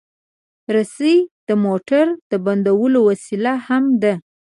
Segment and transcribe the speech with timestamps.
[0.75, 1.17] رسۍ
[1.47, 4.13] د موټر د بندولو وسیله هم ده.